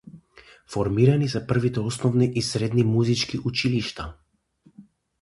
[0.75, 4.11] Формирани се првите основни и средни музички училишта.